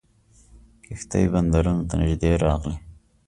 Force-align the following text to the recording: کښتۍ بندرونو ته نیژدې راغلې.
کښتۍ 0.85 1.25
بندرونو 1.33 1.87
ته 1.89 1.93
نیژدې 1.99 2.31
راغلې. 2.43 2.77